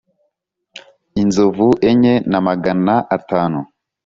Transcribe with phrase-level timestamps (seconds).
[1.21, 3.59] Inzovu Enye Na Magana Atanu